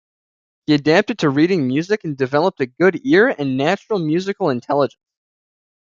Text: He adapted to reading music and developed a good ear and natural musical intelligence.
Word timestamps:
He 0.65 0.73
adapted 0.73 1.19
to 1.19 1.29
reading 1.29 1.67
music 1.67 2.03
and 2.05 2.17
developed 2.17 2.59
a 2.59 2.65
good 2.65 3.05
ear 3.05 3.27
and 3.37 3.55
natural 3.55 3.99
musical 3.99 4.49
intelligence. 4.49 4.99